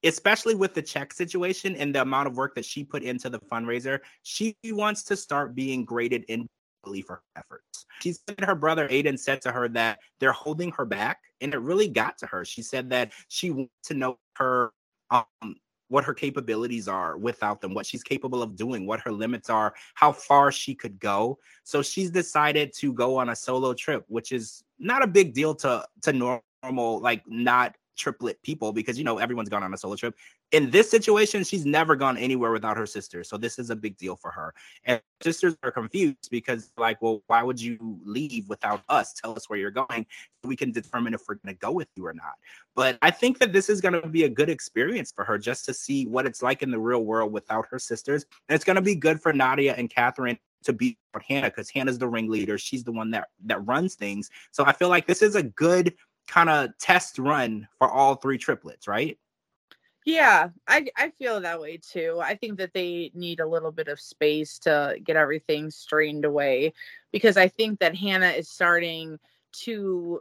especially 0.04 0.54
with 0.54 0.74
the 0.74 0.82
check 0.82 1.12
situation 1.12 1.76
and 1.76 1.94
the 1.94 2.02
amount 2.02 2.26
of 2.26 2.36
work 2.36 2.54
that 2.54 2.64
she 2.64 2.84
put 2.84 3.02
into 3.02 3.30
the 3.30 3.38
fundraiser, 3.40 4.00
she 4.22 4.56
wants 4.64 5.02
to 5.04 5.16
start 5.16 5.54
being 5.54 5.84
graded 5.84 6.24
individually 6.24 7.02
for 7.06 7.16
her 7.16 7.22
efforts. 7.36 7.86
She 8.00 8.12
said 8.12 8.44
her 8.44 8.54
brother 8.54 8.88
Aiden 8.88 9.18
said 9.18 9.40
to 9.42 9.52
her 9.52 9.68
that 9.70 10.00
they're 10.18 10.32
holding 10.32 10.72
her 10.72 10.84
back, 10.84 11.20
and 11.40 11.54
it 11.54 11.58
really 11.58 11.88
got 11.88 12.18
to 12.18 12.26
her. 12.26 12.44
She 12.44 12.62
said 12.62 12.90
that 12.90 13.12
she 13.28 13.50
wants 13.50 13.72
to 13.84 13.94
know 13.94 14.18
her 14.36 14.72
um, 15.10 15.56
what 15.92 16.04
her 16.04 16.14
capabilities 16.14 16.88
are 16.88 17.18
without 17.18 17.60
them, 17.60 17.74
what 17.74 17.84
she's 17.84 18.02
capable 18.02 18.42
of 18.42 18.56
doing, 18.56 18.86
what 18.86 18.98
her 19.00 19.12
limits 19.12 19.50
are, 19.50 19.74
how 19.94 20.10
far 20.10 20.50
she 20.50 20.74
could 20.74 20.98
go. 20.98 21.38
So 21.64 21.82
she's 21.82 22.10
decided 22.10 22.72
to 22.78 22.94
go 22.94 23.18
on 23.18 23.28
a 23.28 23.36
solo 23.36 23.74
trip, 23.74 24.04
which 24.08 24.32
is 24.32 24.64
not 24.78 25.02
a 25.02 25.06
big 25.06 25.34
deal 25.34 25.54
to 25.56 25.86
to 26.02 26.12
normal 26.12 27.00
like 27.00 27.22
not 27.26 27.76
triplet 27.96 28.42
people 28.42 28.72
because 28.72 28.98
you 28.98 29.04
know 29.04 29.18
everyone's 29.18 29.48
gone 29.48 29.62
on 29.62 29.72
a 29.72 29.76
solo 29.76 29.96
trip. 29.96 30.14
In 30.50 30.70
this 30.70 30.90
situation, 30.90 31.44
she's 31.44 31.64
never 31.64 31.96
gone 31.96 32.16
anywhere 32.16 32.52
without 32.52 32.76
her 32.76 32.86
sister. 32.86 33.24
So 33.24 33.36
this 33.36 33.58
is 33.58 33.70
a 33.70 33.76
big 33.76 33.96
deal 33.96 34.16
for 34.16 34.30
her. 34.30 34.54
And 34.84 35.00
sisters 35.22 35.56
are 35.62 35.70
confused 35.70 36.28
because 36.30 36.72
like, 36.76 37.00
well, 37.02 37.22
why 37.26 37.42
would 37.42 37.60
you 37.60 37.98
leave 38.04 38.48
without 38.48 38.82
us? 38.88 39.12
Tell 39.14 39.32
us 39.36 39.48
where 39.48 39.58
you're 39.58 39.70
going. 39.70 40.06
We 40.44 40.56
can 40.56 40.72
determine 40.72 41.14
if 41.14 41.22
we're 41.28 41.36
going 41.36 41.54
to 41.54 41.58
go 41.58 41.72
with 41.72 41.88
you 41.96 42.06
or 42.06 42.12
not. 42.12 42.34
But 42.74 42.98
I 43.02 43.10
think 43.10 43.38
that 43.38 43.52
this 43.52 43.68
is 43.68 43.80
going 43.80 44.00
to 44.00 44.08
be 44.08 44.24
a 44.24 44.28
good 44.28 44.48
experience 44.48 45.12
for 45.12 45.24
her 45.24 45.38
just 45.38 45.64
to 45.66 45.74
see 45.74 46.06
what 46.06 46.26
it's 46.26 46.42
like 46.42 46.62
in 46.62 46.70
the 46.70 46.80
real 46.80 47.04
world 47.04 47.32
without 47.32 47.66
her 47.70 47.78
sisters. 47.78 48.24
And 48.48 48.54
it's 48.54 48.64
going 48.64 48.76
to 48.76 48.82
be 48.82 48.94
good 48.94 49.20
for 49.20 49.32
Nadia 49.32 49.74
and 49.74 49.90
Catherine 49.90 50.38
to 50.64 50.72
be 50.72 50.96
Hannah 51.28 51.48
because 51.48 51.70
Hannah's 51.70 51.98
the 51.98 52.08
ringleader. 52.08 52.58
She's 52.58 52.84
the 52.84 52.92
one 52.92 53.10
that 53.10 53.28
that 53.44 53.66
runs 53.66 53.94
things. 53.94 54.30
So 54.50 54.64
I 54.64 54.72
feel 54.72 54.88
like 54.88 55.06
this 55.06 55.22
is 55.22 55.34
a 55.34 55.42
good 55.42 55.94
kind 56.32 56.48
of 56.48 56.70
test 56.78 57.18
run 57.18 57.68
for 57.78 57.90
all 57.90 58.14
three 58.14 58.38
triplets, 58.38 58.88
right? 58.88 59.18
Yeah, 60.04 60.48
I 60.66 60.86
I 60.96 61.10
feel 61.10 61.40
that 61.40 61.60
way 61.60 61.76
too. 61.78 62.18
I 62.20 62.34
think 62.34 62.58
that 62.58 62.72
they 62.72 63.12
need 63.14 63.38
a 63.38 63.46
little 63.46 63.70
bit 63.70 63.88
of 63.88 64.00
space 64.00 64.58
to 64.60 64.96
get 65.04 65.16
everything 65.16 65.70
strained 65.70 66.24
away 66.24 66.72
because 67.12 67.36
I 67.36 67.48
think 67.48 67.78
that 67.80 67.94
Hannah 67.94 68.30
is 68.30 68.48
starting 68.48 69.18
to 69.64 70.20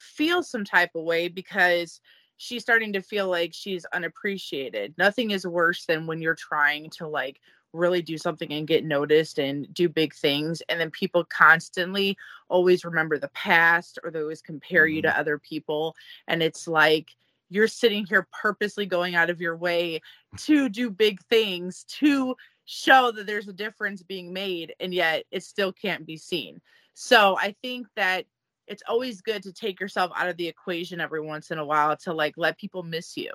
feel 0.00 0.42
some 0.42 0.64
type 0.64 0.90
of 0.94 1.04
way 1.04 1.28
because 1.28 2.00
she's 2.36 2.62
starting 2.62 2.92
to 2.94 3.00
feel 3.00 3.28
like 3.28 3.54
she's 3.54 3.86
unappreciated. 3.94 4.94
Nothing 4.98 5.30
is 5.30 5.46
worse 5.46 5.86
than 5.86 6.06
when 6.06 6.20
you're 6.20 6.34
trying 6.34 6.90
to 6.90 7.06
like 7.06 7.40
really 7.72 8.02
do 8.02 8.18
something 8.18 8.52
and 8.52 8.66
get 8.66 8.84
noticed 8.84 9.38
and 9.38 9.72
do 9.72 9.88
big 9.88 10.14
things 10.14 10.62
and 10.68 10.80
then 10.80 10.90
people 10.90 11.24
constantly 11.24 12.16
always 12.48 12.84
remember 12.84 13.18
the 13.18 13.28
past 13.28 13.98
or 14.04 14.10
they 14.10 14.20
always 14.20 14.42
compare 14.42 14.86
mm-hmm. 14.86 14.96
you 14.96 15.02
to 15.02 15.18
other 15.18 15.38
people 15.38 15.94
and 16.28 16.42
it's 16.42 16.68
like 16.68 17.10
you're 17.48 17.68
sitting 17.68 18.06
here 18.06 18.26
purposely 18.32 18.86
going 18.86 19.14
out 19.14 19.30
of 19.30 19.40
your 19.40 19.56
way 19.56 20.00
to 20.36 20.68
do 20.68 20.90
big 20.90 21.20
things 21.24 21.84
to 21.84 22.34
show 22.64 23.10
that 23.10 23.26
there's 23.26 23.48
a 23.48 23.52
difference 23.52 24.02
being 24.02 24.32
made 24.32 24.74
and 24.80 24.94
yet 24.94 25.24
it 25.30 25.42
still 25.42 25.72
can't 25.72 26.06
be 26.06 26.16
seen 26.16 26.60
so 26.94 27.36
i 27.38 27.54
think 27.62 27.86
that 27.96 28.26
it's 28.66 28.82
always 28.88 29.20
good 29.20 29.42
to 29.42 29.52
take 29.52 29.80
yourself 29.80 30.10
out 30.16 30.28
of 30.28 30.36
the 30.36 30.48
equation 30.48 31.00
every 31.00 31.20
once 31.20 31.50
in 31.50 31.58
a 31.58 31.64
while 31.64 31.96
to 31.96 32.12
like 32.12 32.34
let 32.36 32.58
people 32.58 32.82
miss 32.82 33.16
you. 33.16 33.30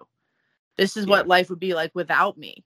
This 0.77 0.97
is 0.97 1.05
yeah. 1.05 1.11
what 1.11 1.27
life 1.27 1.49
would 1.49 1.59
be 1.59 1.73
like 1.73 1.91
without 1.93 2.37
me. 2.37 2.63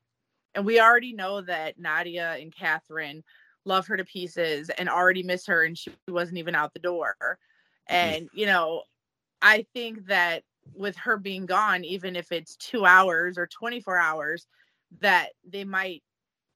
And 0.55 0.65
we 0.65 0.79
already 0.79 1.13
know 1.13 1.41
that 1.41 1.79
Nadia 1.79 2.35
and 2.39 2.53
Catherine 2.53 3.23
love 3.65 3.87
her 3.87 3.97
to 3.97 4.05
pieces 4.05 4.69
and 4.69 4.89
already 4.89 5.23
miss 5.23 5.45
her 5.45 5.63
and 5.63 5.77
she 5.77 5.91
wasn't 6.07 6.37
even 6.37 6.55
out 6.55 6.73
the 6.73 6.79
door. 6.79 7.15
Mm-hmm. 7.19 7.95
And, 7.95 8.29
you 8.33 8.45
know, 8.45 8.83
I 9.41 9.65
think 9.73 10.07
that 10.07 10.43
with 10.75 10.95
her 10.97 11.17
being 11.17 11.45
gone, 11.45 11.83
even 11.83 12.15
if 12.15 12.31
it's 12.31 12.55
two 12.55 12.85
hours 12.85 13.37
or 13.37 13.47
24 13.47 13.97
hours, 13.97 14.47
that 14.99 15.29
they 15.47 15.63
might 15.63 16.03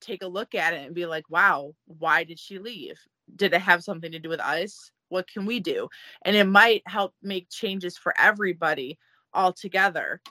take 0.02 0.24
a 0.24 0.28
look 0.28 0.56
at 0.56 0.74
it 0.74 0.86
and 0.86 0.96
be 0.96 1.06
like, 1.06 1.30
wow, 1.30 1.74
why 1.86 2.24
did 2.24 2.40
she 2.40 2.60
leave? 2.60 3.00
Did 3.36 3.54
it 3.54 3.62
have 3.62 3.84
something 3.84 4.12
to 4.12 4.20
do 4.20 4.30
with 4.30 4.40
us? 4.40 4.92
What 5.10 5.28
can 5.28 5.46
we 5.46 5.60
do? 5.60 5.90
And 6.24 6.36
it 6.36 6.46
might 6.46 6.84
help 6.86 7.14
make 7.22 7.50
changes 7.50 7.98
for 7.98 8.14
everybody 8.18 8.98
all 9.34 9.54
together. 9.54 10.22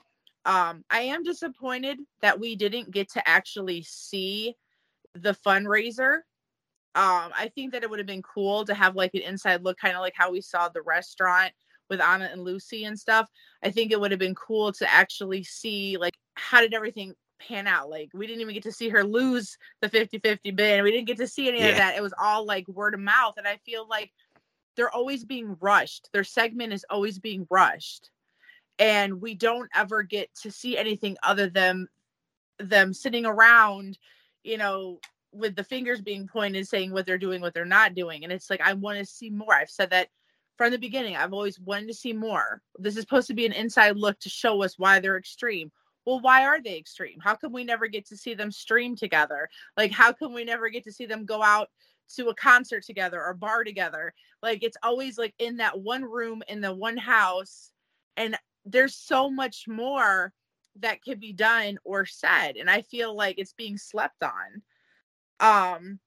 Um, 0.44 0.84
I 0.90 1.00
am 1.00 1.22
disappointed 1.22 1.98
that 2.20 2.38
we 2.38 2.56
didn't 2.56 2.90
get 2.90 3.10
to 3.12 3.28
actually 3.28 3.82
see 3.82 4.54
the 5.14 5.34
fundraiser. 5.46 6.16
Um, 6.96 7.32
I 7.36 7.50
think 7.54 7.72
that 7.72 7.82
it 7.82 7.90
would 7.90 7.98
have 7.98 8.06
been 8.06 8.22
cool 8.22 8.64
to 8.66 8.74
have 8.74 8.94
like 8.94 9.14
an 9.14 9.22
inside 9.22 9.64
look, 9.64 9.78
kind 9.78 9.96
of 9.96 10.00
like 10.00 10.14
how 10.16 10.30
we 10.30 10.40
saw 10.40 10.68
the 10.68 10.82
restaurant 10.82 11.52
with 11.90 12.00
Anna 12.00 12.28
and 12.30 12.42
Lucy 12.42 12.84
and 12.84 12.98
stuff. 12.98 13.28
I 13.62 13.70
think 13.70 13.90
it 13.90 14.00
would 14.00 14.10
have 14.10 14.20
been 14.20 14.34
cool 14.34 14.72
to 14.72 14.92
actually 14.92 15.42
see 15.42 15.96
like 15.96 16.14
how 16.34 16.60
did 16.60 16.74
everything 16.74 17.14
pan 17.40 17.66
out. 17.66 17.90
Like 17.90 18.10
we 18.14 18.26
didn't 18.26 18.42
even 18.42 18.54
get 18.54 18.62
to 18.64 18.72
see 18.72 18.88
her 18.90 19.04
lose 19.04 19.56
the 19.80 19.88
50-50 19.88 20.54
bid. 20.54 20.82
We 20.82 20.90
didn't 20.90 21.06
get 21.06 21.18
to 21.18 21.26
see 21.26 21.48
any 21.48 21.60
yeah. 21.60 21.68
of 21.68 21.76
that. 21.76 21.96
It 21.96 22.02
was 22.02 22.14
all 22.20 22.46
like 22.46 22.68
word 22.68 22.94
of 22.94 23.00
mouth. 23.00 23.34
And 23.36 23.46
I 23.46 23.58
feel 23.64 23.86
like 23.88 24.12
they're 24.76 24.94
always 24.94 25.24
being 25.24 25.56
rushed. 25.60 26.08
Their 26.12 26.24
segment 26.24 26.72
is 26.72 26.84
always 26.90 27.18
being 27.18 27.46
rushed. 27.50 28.10
And 28.78 29.20
we 29.20 29.34
don't 29.34 29.70
ever 29.74 30.02
get 30.02 30.34
to 30.42 30.50
see 30.50 30.76
anything 30.76 31.16
other 31.22 31.48
than 31.48 31.88
them 32.58 32.92
sitting 32.92 33.26
around, 33.26 33.98
you 34.42 34.58
know, 34.58 35.00
with 35.32 35.56
the 35.56 35.64
fingers 35.64 36.00
being 36.00 36.26
pointed 36.28 36.66
saying 36.66 36.92
what 36.92 37.06
they're 37.06 37.18
doing, 37.18 37.40
what 37.40 37.54
they're 37.54 37.64
not 37.64 37.94
doing. 37.94 38.24
And 38.24 38.32
it's 38.32 38.50
like 38.50 38.60
I 38.60 38.72
want 38.72 38.98
to 38.98 39.04
see 39.04 39.30
more. 39.30 39.54
I've 39.54 39.70
said 39.70 39.90
that 39.90 40.08
from 40.56 40.70
the 40.70 40.78
beginning. 40.78 41.16
I've 41.16 41.32
always 41.32 41.58
wanted 41.58 41.88
to 41.88 41.94
see 41.94 42.12
more. 42.12 42.62
This 42.78 42.96
is 42.96 43.00
supposed 43.00 43.26
to 43.28 43.34
be 43.34 43.46
an 43.46 43.52
inside 43.52 43.96
look 43.96 44.18
to 44.20 44.28
show 44.28 44.62
us 44.62 44.78
why 44.78 45.00
they're 45.00 45.18
extreme. 45.18 45.72
Well, 46.06 46.20
why 46.20 46.44
are 46.44 46.60
they 46.60 46.76
extreme? 46.76 47.18
How 47.20 47.34
come 47.34 47.52
we 47.52 47.64
never 47.64 47.86
get 47.86 48.06
to 48.08 48.16
see 48.16 48.34
them 48.34 48.52
stream 48.52 48.94
together? 48.94 49.48
Like, 49.76 49.90
how 49.90 50.12
come 50.12 50.34
we 50.34 50.44
never 50.44 50.68
get 50.68 50.84
to 50.84 50.92
see 50.92 51.06
them 51.06 51.24
go 51.24 51.42
out 51.42 51.70
to 52.16 52.28
a 52.28 52.34
concert 52.34 52.84
together 52.84 53.22
or 53.22 53.34
bar 53.34 53.64
together? 53.64 54.12
Like, 54.42 54.62
it's 54.62 54.76
always 54.82 55.16
like 55.16 55.34
in 55.38 55.56
that 55.56 55.80
one 55.80 56.04
room 56.04 56.42
in 56.46 56.60
the 56.60 56.74
one 56.74 56.98
house. 56.98 57.72
And 58.16 58.36
there's 58.64 58.94
so 58.94 59.30
much 59.30 59.64
more 59.68 60.32
that 60.80 61.02
could 61.02 61.20
be 61.20 61.32
done 61.32 61.78
or 61.84 62.04
said. 62.04 62.56
And 62.56 62.68
I 62.68 62.82
feel 62.82 63.14
like 63.14 63.38
it's 63.38 63.52
being 63.52 63.78
slept 63.78 64.22
on. 64.22 64.62
Um, 65.40 66.00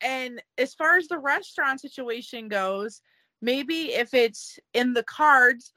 and 0.00 0.42
as 0.56 0.74
far 0.74 0.96
as 0.96 1.08
the 1.08 1.18
restaurant 1.18 1.80
situation 1.80 2.48
goes, 2.48 3.02
maybe 3.40 3.92
if 3.92 4.14
it's 4.14 4.58
in 4.74 4.92
the 4.92 5.02
cards 5.02 5.72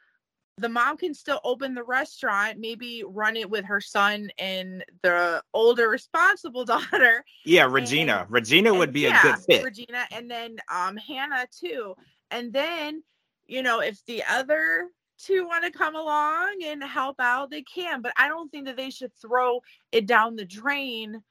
the 0.58 0.70
mom 0.70 0.98
can 0.98 1.14
still 1.14 1.40
open 1.44 1.74
the 1.74 1.84
restaurant 1.84 2.60
maybe 2.60 3.04
run 3.08 3.36
it 3.36 3.50
with 3.50 3.66
her 3.66 3.82
son 3.82 4.30
and 4.38 4.84
the 5.02 5.42
older 5.54 5.90
responsible 5.90 6.66
daughter 6.66 7.24
yeah 7.46 7.66
regina 7.70 8.22
and, 8.22 8.32
regina 8.32 8.74
would 8.74 8.94
be 8.94 9.02
yeah, 9.02 9.20
a 9.20 9.34
good 9.34 9.44
fit 9.46 9.64
regina 9.64 10.06
and 10.12 10.30
then 10.30 10.58
um 10.72 10.98
hannah 10.98 11.48
too 11.52 11.96
and 12.30 12.52
then 12.54 13.02
you 13.48 13.64
know 13.64 13.80
if 13.80 14.04
the 14.06 14.24
other 14.30 14.88
two 15.24 15.46
want 15.46 15.64
to 15.64 15.72
come 15.72 15.96
along 15.96 16.58
and 16.66 16.84
help 16.84 17.20
out 17.20 17.50
they 17.50 17.62
can 17.62 18.02
but 18.02 18.14
i 18.18 18.28
don't 18.28 18.50
think 18.50 18.66
that 18.66 18.78
they 18.78 18.90
should 18.90 19.14
throw 19.14 19.62
it 19.92 20.06
down 20.06 20.36
the 20.36 20.46
drain 20.46 21.22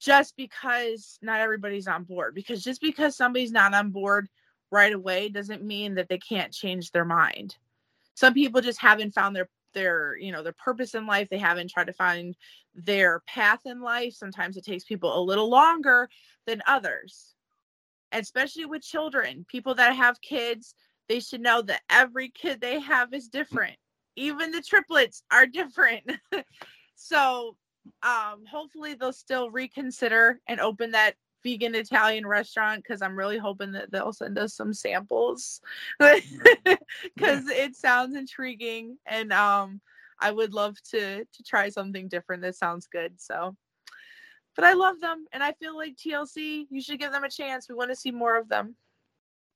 just 0.00 0.36
because 0.36 1.18
not 1.22 1.40
everybody's 1.40 1.88
on 1.88 2.04
board 2.04 2.34
because 2.34 2.62
just 2.62 2.80
because 2.80 3.16
somebody's 3.16 3.52
not 3.52 3.74
on 3.74 3.90
board 3.90 4.28
right 4.70 4.92
away 4.92 5.28
doesn't 5.28 5.64
mean 5.64 5.94
that 5.94 6.08
they 6.08 6.18
can't 6.18 6.52
change 6.52 6.92
their 6.92 7.04
mind. 7.04 7.56
Some 8.14 8.34
people 8.34 8.60
just 8.60 8.80
haven't 8.80 9.14
found 9.14 9.34
their 9.34 9.48
their 9.74 10.16
you 10.16 10.32
know 10.32 10.42
their 10.42 10.54
purpose 10.54 10.94
in 10.94 11.06
life 11.06 11.28
they 11.28 11.38
haven't 11.38 11.70
tried 11.70 11.86
to 11.86 11.92
find 11.92 12.34
their 12.74 13.20
path 13.26 13.60
in 13.66 13.82
life 13.82 14.14
sometimes 14.14 14.56
it 14.56 14.64
takes 14.64 14.82
people 14.82 15.18
a 15.18 15.22
little 15.22 15.50
longer 15.50 16.08
than 16.46 16.62
others 16.66 17.34
especially 18.12 18.64
with 18.64 18.80
children 18.80 19.44
people 19.46 19.74
that 19.74 19.94
have 19.94 20.18
kids 20.22 20.74
they 21.08 21.20
should 21.20 21.40
know 21.40 21.62
that 21.62 21.82
every 21.90 22.30
kid 22.30 22.60
they 22.60 22.80
have 22.80 23.12
is 23.12 23.28
different 23.28 23.76
even 24.16 24.50
the 24.50 24.62
triplets 24.62 25.22
are 25.30 25.46
different 25.60 26.04
so 26.94 27.56
um 28.02 28.44
hopefully 28.50 28.94
they'll 28.94 29.12
still 29.12 29.50
reconsider 29.50 30.40
and 30.48 30.60
open 30.60 30.90
that 30.90 31.14
vegan 31.42 31.74
Italian 31.74 32.26
restaurant 32.26 32.82
because 32.82 33.02
I'm 33.02 33.16
really 33.16 33.38
hoping 33.38 33.72
that 33.72 33.90
they'll 33.90 34.12
send 34.12 34.38
us 34.38 34.54
some 34.54 34.74
samples 34.74 35.60
because 35.98 37.48
it 37.48 37.76
sounds 37.76 38.16
intriguing 38.16 38.98
and 39.06 39.32
um 39.32 39.80
I 40.20 40.32
would 40.32 40.52
love 40.52 40.76
to 40.90 41.24
to 41.24 41.42
try 41.44 41.68
something 41.68 42.08
different 42.08 42.42
that 42.42 42.56
sounds 42.56 42.88
good. 42.88 43.20
So 43.20 43.56
but 44.56 44.64
I 44.64 44.72
love 44.72 45.00
them 45.00 45.26
and 45.32 45.42
I 45.42 45.52
feel 45.52 45.76
like 45.76 45.96
TLC, 45.96 46.66
you 46.68 46.80
should 46.80 46.98
give 46.98 47.12
them 47.12 47.24
a 47.24 47.30
chance. 47.30 47.68
We 47.68 47.76
want 47.76 47.90
to 47.90 47.96
see 47.96 48.10
more 48.10 48.36
of 48.36 48.48
them. 48.48 48.74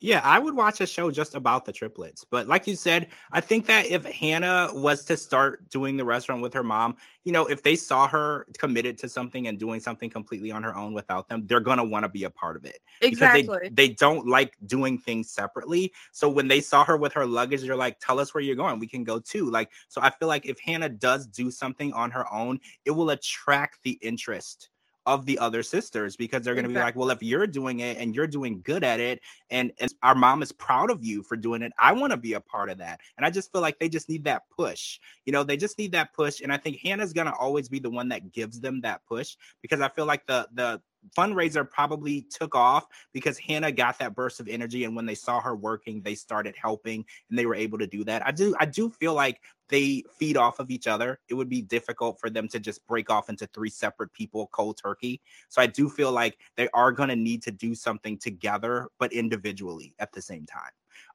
Yeah, 0.03 0.21
I 0.25 0.41
would 0.41 0.57
watch 0.57 0.81
a 0.81 0.87
show 0.87 1.13
just 1.13 1.37
about 1.37 1.65
the 1.65 1.73
triplets. 1.73 2.25
But 2.25 2.49
like 2.49 2.67
you 2.67 2.75
said, 2.75 3.07
I 3.31 3.41
think 3.41 3.67
that 3.67 3.87
if 3.87 4.05
Hannah 4.05 4.69
was 4.73 5.05
to 5.05 5.17
start 5.17 5.71
doing 5.71 5.97
the 5.97 6.05
restaurant 6.05 6.43
with 6.43 6.53
her 6.55 6.65
mom, 6.65 6.97
you 7.23 7.31
know, 7.31 7.47
if 7.47 7.63
they 7.63 7.77
saw 7.77 8.09
her 8.09 8.49
committed 8.59 8.99
to 8.99 9.09
something 9.09 9.47
and 9.47 9.61
doing 9.61 9.79
something 9.79 10.11
completely 10.11 10.51
on 10.51 10.65
her 10.65 10.77
own 10.77 10.93
without 10.93 11.29
them, 11.29 11.47
they're 11.47 11.61
gonna 11.61 11.85
want 11.85 12.03
to 12.03 12.09
be 12.09 12.25
a 12.25 12.31
part 12.31 12.57
of 12.57 12.65
it. 12.65 12.81
Exactly. 13.01 13.43
Because 13.43 13.61
they, 13.63 13.69
they 13.69 13.89
don't 13.95 14.27
like 14.27 14.57
doing 14.67 14.99
things 14.99 15.31
separately. 15.31 15.93
So 16.11 16.29
when 16.29 16.49
they 16.49 16.61
saw 16.61 16.85
her 16.85 16.97
with 16.97 17.13
her 17.13 17.25
luggage, 17.25 17.63
they're 17.63 17.77
like, 17.77 18.01
tell 18.01 18.19
us 18.19 18.35
where 18.35 18.43
you're 18.43 18.57
going. 18.57 18.81
We 18.81 18.89
can 18.89 19.05
go 19.05 19.21
too. 19.21 19.49
Like, 19.51 19.71
so 19.87 20.01
I 20.03 20.11
feel 20.11 20.27
like 20.27 20.47
if 20.47 20.59
Hannah 20.59 20.89
does 20.89 21.29
do 21.29 21.49
something 21.49 21.93
on 21.93 22.11
her 22.11 22.31
own, 22.33 22.59
it 22.85 22.91
will 22.91 23.11
attract 23.11 23.85
the 23.85 23.93
interest 24.03 24.71
of 25.07 25.27
the 25.27 25.39
other 25.39 25.63
sisters 25.63 26.17
because 26.17 26.43
they're 26.43 26.55
going 26.55 26.65
to 26.65 26.71
exactly. 26.71 26.93
be 26.93 27.01
like, 27.01 27.09
well, 27.09 27.11
if 27.11 27.23
you're 27.23 27.47
doing 27.47 27.81
it 27.81 27.99
and 27.99 28.15
you're 28.15 28.27
doing 28.27 28.61
good 28.63 28.85
at 28.85 29.01
it, 29.01 29.21
and, 29.51 29.73
and 29.81 29.93
our 30.03 30.15
mom 30.15 30.43
is 30.43 30.53
proud 30.53 30.91
of 30.91 31.05
you 31.05 31.23
for 31.23 31.37
doing 31.37 31.63
it, 31.63 31.73
I 31.79 31.93
want 31.93 32.13
to 32.13 32.17
be 32.17 32.35
a 32.35 32.41
part 32.41 32.71
of 32.71 32.79
that. 32.79 33.01
And 33.17 33.27
I 33.27 33.31
just 33.31 33.51
feel 33.53 33.61
like 33.61 33.79
they 33.79 33.89
just 33.89 34.09
need 34.09 34.25
that 34.25 34.43
push. 34.57 34.99
You 35.25 35.33
know, 35.33 35.43
they 35.43 35.57
just 35.57 35.79
need 35.79 35.93
that 35.93 36.13
push. 36.13 36.41
And 36.41 36.53
I 36.53 36.57
think 36.57 36.79
Hannah's 36.79 37.13
going 37.13 37.27
to 37.27 37.35
always 37.35 37.69
be 37.69 37.79
the 37.79 37.91
one 37.91 38.09
that 38.11 38.33
gives 38.33 38.61
them 38.61 38.81
that 38.83 39.05
push 39.07 39.37
because 39.61 39.81
I 39.81 39.89
feel 39.89 40.07
like 40.07 40.27
the 40.27 40.49
the 40.53 40.81
fundraiser 41.17 41.69
probably 41.69 42.23
took 42.23 42.55
off 42.55 42.87
because 43.13 43.39
Hannah 43.39 43.73
got 43.73 43.99
that 43.99 44.15
burst 44.15 44.41
of 44.41 44.49
energy 44.49 44.85
and 44.85 44.95
when 44.95 45.07
they 45.07 45.15
saw 45.15 45.41
her 45.41 45.55
working 45.55 46.01
they 46.03 46.15
started 46.15 46.55
helping 46.61 47.05
and 47.29 47.39
they 47.39 47.47
were 47.47 47.55
able 47.55 47.79
to 47.79 47.87
do 47.87 48.05
that. 48.05 48.27
I 48.27 48.31
do 48.31 48.55
I 48.59 48.67
do 48.67 48.91
feel 48.91 49.15
like 49.15 49.41
they 49.69 50.05
feed 50.19 50.37
off 50.37 50.59
of 50.59 50.71
each 50.71 50.87
other. 50.87 51.19
It 51.29 51.35
would 51.35 51.49
be 51.49 51.63
difficult 51.63 52.21
for 52.21 52.29
them 52.29 52.47
to 52.49 52.61
just 52.61 52.87
break 52.87 53.11
off 53.11 53.29
into 53.29 53.47
three 53.49 53.71
separate 53.71 54.13
people 54.13 54.49
cold 54.53 54.79
turkey. 54.83 55.21
So 55.49 55.63
I 55.63 55.67
do 55.67 55.89
feel 55.89 56.13
like 56.13 56.39
they 56.57 56.69
are 56.75 56.93
going 56.93 57.09
to 57.09 57.17
need 57.17 57.43
to 57.45 57.51
do 57.51 57.75
something 57.75 58.19
together 58.19 58.89
but 58.99 59.13
individually 59.13 59.95
at 59.99 60.13
the 60.13 60.21
same 60.21 60.47
time. 60.47 60.71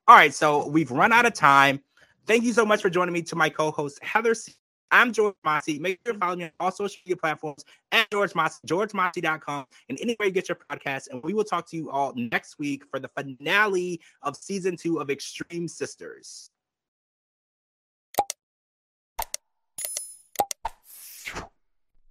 All 0.08 0.16
right, 0.16 0.34
so 0.34 0.68
we've 0.68 0.92
run 0.92 1.14
out 1.14 1.26
of 1.26 1.34
time. 1.34 1.82
Thank 2.26 2.44
you 2.44 2.54
so 2.54 2.66
much 2.66 2.82
for 2.82 2.90
joining 2.90 3.14
me 3.14 3.22
to 3.24 3.36
my 3.36 3.50
co-host 3.50 4.04
Heather 4.04 4.36
I'm 4.92 5.12
George 5.12 5.36
Mossey. 5.44 5.80
Make 5.80 6.00
sure 6.06 6.14
to 6.14 6.20
follow 6.20 6.36
me 6.36 6.46
on 6.46 6.52
all 6.60 6.72
social 6.72 7.00
media 7.06 7.18
platforms 7.18 7.66
at 7.92 8.10
George 8.12 8.34
Mossey, 8.36 8.60
georgemossey.com, 8.68 9.66
and 9.90 10.00
anywhere 10.00 10.28
you 10.28 10.32
get 10.32 10.50
your 10.50 10.58
podcast. 10.70 11.10
And 11.10 11.22
we 11.24 11.34
will 11.34 11.44
talk 11.44 11.70
to 11.70 11.78
you 11.78 11.90
all 11.90 12.14
next 12.16 12.58
week 12.60 12.84
for 12.90 13.00
the 13.00 13.10
finale 13.10 14.00
of 14.22 14.38
season 14.38 14.78
two 14.78 15.00
of 15.00 15.10
Extreme 15.10 15.68
Sisters. 15.68 16.52